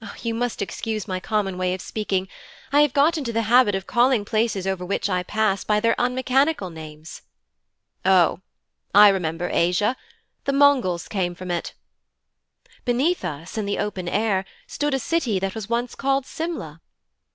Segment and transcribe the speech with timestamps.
[0.23, 2.27] 'You must excuse my common way of speaking.
[2.73, 5.93] I have got into the habit of calling places over which I pass by their
[6.01, 7.21] unmechanical names.'
[8.03, 8.41] 'Oh,
[8.95, 9.95] I remember Asia.
[10.45, 11.75] The Mongols came from it.'
[12.83, 16.81] 'Beneath us, in the open air, stood a city that was once called Simla.'